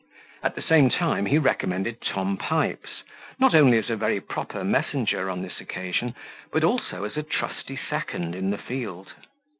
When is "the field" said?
8.49-9.13